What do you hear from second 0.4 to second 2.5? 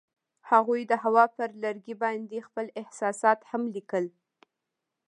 هغوی د هوا پر لرګي باندې